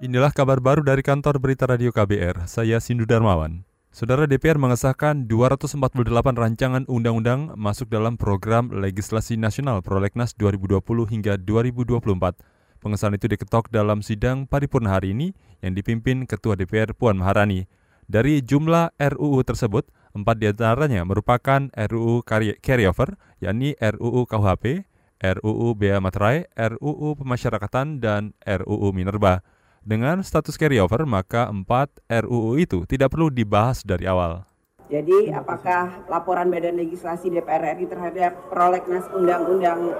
[0.00, 3.68] Inilah kabar baru dari kantor berita radio KBR, saya Sindu Darmawan.
[3.92, 5.76] Saudara DPR mengesahkan 248
[6.40, 12.00] rancangan undang-undang masuk dalam program legislasi nasional Prolegnas 2020 hingga 2024.
[12.80, 17.68] Pengesahan itu diketok dalam sidang paripurna hari ini yang dipimpin Ketua DPR Puan Maharani.
[18.08, 19.84] Dari jumlah RUU tersebut,
[20.16, 22.24] empat di antaranya merupakan RUU
[22.64, 24.88] carryover, yakni RUU KUHP,
[25.20, 29.44] RUU Bea Materai, RUU Pemasyarakatan, dan RUU Minerba.
[29.90, 34.46] Dengan status carryover, maka empat RUU itu tidak perlu dibahas dari awal.
[34.86, 39.90] Jadi apakah laporan Badan Legislasi DPR RI terhadap prolegnas Undang-Undang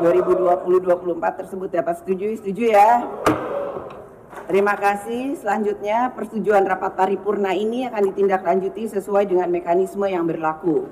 [0.00, 1.12] 2020-2024
[1.44, 2.40] tersebut dapat setuju?
[2.40, 3.04] Setuju ya?
[4.48, 5.36] Terima kasih.
[5.44, 10.88] Selanjutnya persetujuan rapat paripurna ini akan ditindaklanjuti sesuai dengan mekanisme yang berlaku.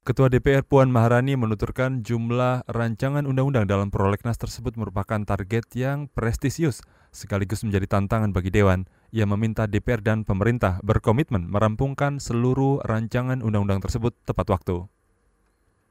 [0.00, 6.80] Ketua DPR Puan Maharani menuturkan jumlah rancangan undang-undang dalam prolegnas tersebut merupakan target yang prestisius
[7.12, 8.88] sekaligus menjadi tantangan bagi Dewan.
[9.12, 14.88] Ia meminta DPR dan pemerintah berkomitmen merampungkan seluruh rancangan undang-undang tersebut tepat waktu.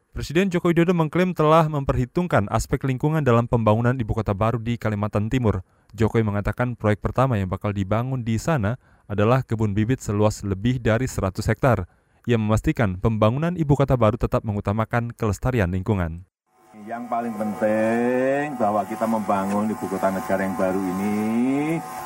[0.09, 5.29] Presiden Joko Widodo mengklaim telah memperhitungkan aspek lingkungan dalam pembangunan ibu kota baru di Kalimantan
[5.29, 5.61] Timur.
[5.93, 11.05] Jokowi mengatakan proyek pertama yang bakal dibangun di sana adalah kebun bibit seluas lebih dari
[11.05, 11.85] 100 hektar.
[12.27, 16.27] Ia memastikan pembangunan ibu kota baru tetap mengutamakan kelestarian lingkungan.
[16.83, 21.17] Yang paling penting bahwa kita membangun ibu kota negara yang baru ini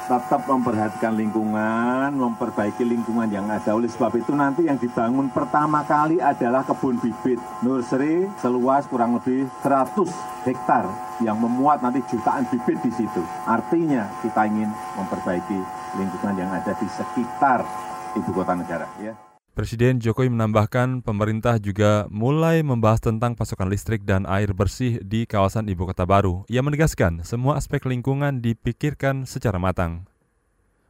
[0.05, 3.73] tetap memperhatikan lingkungan, memperbaiki lingkungan yang ada.
[3.73, 9.49] Oleh sebab itu nanti yang dibangun pertama kali adalah kebun bibit nursery seluas kurang lebih
[9.65, 10.09] 100
[10.45, 10.85] hektar
[11.25, 13.21] yang memuat nanti jutaan bibit di situ.
[13.49, 15.59] Artinya kita ingin memperbaiki
[15.97, 17.65] lingkungan yang ada di sekitar
[18.13, 18.85] ibu kota negara.
[19.01, 19.32] Ya.
[19.53, 25.69] Presiden Jokowi menambahkan pemerintah juga mulai membahas tentang pasokan listrik dan air bersih di kawasan
[25.69, 26.41] ibu kota baru.
[26.49, 30.09] Ia menegaskan semua aspek lingkungan dipikirkan secara matang.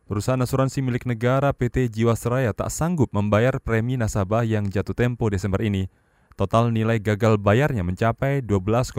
[0.07, 5.59] Perusahaan asuransi milik negara PT Jiwasraya tak sanggup membayar premi nasabah yang jatuh tempo Desember
[5.59, 5.91] ini.
[6.39, 8.95] Total nilai gagal bayarnya mencapai 12,4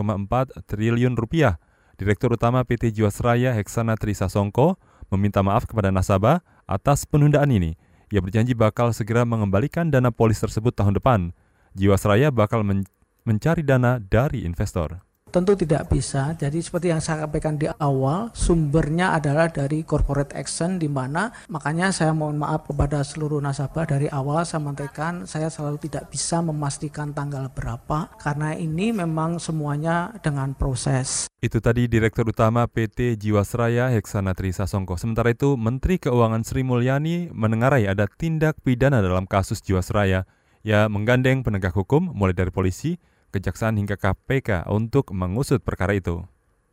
[0.69, 1.57] triliun rupiah.
[1.97, 4.77] Direktur Utama PT Jiwasraya Heksana Trisasongko
[5.09, 7.73] meminta maaf kepada nasabah atas penundaan ini.
[8.15, 11.35] Ia berjanji bakal segera mengembalikan dana polis tersebut tahun depan.
[11.75, 12.87] Jiwasraya bakal men
[13.27, 15.03] mencari dana dari investor.
[15.35, 16.31] Tentu tidak bisa.
[16.39, 21.91] Jadi seperti yang saya sampaikan di awal, sumbernya adalah dari corporate action di mana makanya
[21.91, 27.11] saya mohon maaf kepada seluruh nasabah dari awal saya sampaikan saya selalu tidak bisa memastikan
[27.11, 31.27] tanggal berapa karena ini memang semuanya dengan proses.
[31.43, 34.95] Itu tadi Direktur Utama PT Jiwasraya Heksana Trisasongko.
[34.95, 40.23] Sementara itu, Menteri Keuangan Sri Mulyani menengarai ada tindak pidana dalam kasus Jiwasraya.
[40.63, 43.03] Ya menggandeng penegak hukum mulai dari polisi,
[43.35, 46.23] Kejaksaan hingga KPK untuk mengusut perkara itu.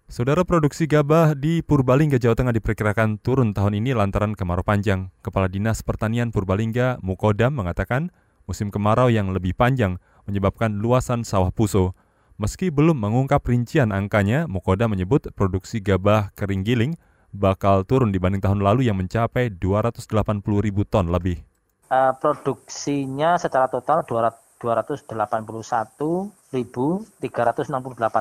[0.07, 5.11] Saudara produksi gabah di Purbalingga, Jawa Tengah diperkirakan turun tahun ini lantaran kemarau panjang.
[5.27, 8.15] Kepala Dinas Pertanian Purbalingga, Mukodam, mengatakan
[8.47, 9.99] musim kemarau yang lebih panjang
[10.31, 11.99] menyebabkan luasan sawah puso.
[12.39, 16.95] Meski belum mengungkap rincian angkanya, Mukodam menyebut produksi gabah kering giling
[17.35, 20.07] bakal turun dibanding tahun lalu yang mencapai 280
[20.63, 21.43] ribu ton lebih.
[21.91, 26.55] Uh, produksinya secara total 200 281.368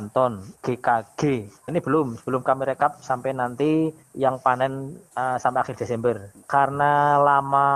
[0.09, 1.21] ton GKG.
[1.69, 6.33] Ini belum, belum kami rekap sampai nanti yang panen uh, sampai akhir Desember.
[6.49, 7.69] Karena lama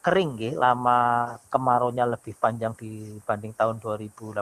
[0.00, 4.40] kering ya, lama kemaraunya lebih panjang dibanding tahun 2018,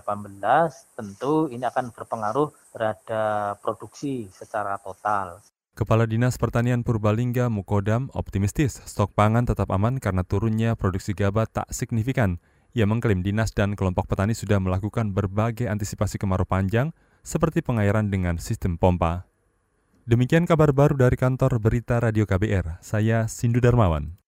[0.94, 5.42] tentu ini akan berpengaruh terhadap produksi secara total.
[5.74, 11.66] Kepala Dinas Pertanian Purbalingga Mukodam optimistis stok pangan tetap aman karena turunnya produksi gabah tak
[11.74, 12.38] signifikan.
[12.74, 16.90] Ia mengklaim dinas dan kelompok petani sudah melakukan berbagai antisipasi kemarau panjang
[17.22, 19.30] seperti pengairan dengan sistem pompa.
[20.10, 22.82] Demikian kabar baru dari kantor Berita Radio KBR.
[22.82, 24.23] Saya Sindu Darmawan.